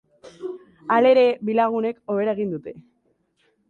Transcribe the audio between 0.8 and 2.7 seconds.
Halere, bi lagunek hobera egin